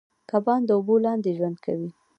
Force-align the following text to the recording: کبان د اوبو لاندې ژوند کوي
کبان 0.29 0.61
د 0.65 0.69
اوبو 0.77 0.95
لاندې 1.05 1.29
ژوند 1.37 1.57
کوي 1.65 1.89